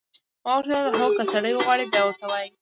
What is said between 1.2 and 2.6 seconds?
سړی وغواړي، بیا ورته وایي.